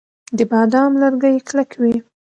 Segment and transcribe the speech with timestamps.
[0.37, 1.95] د بادام لرګي کلک وي.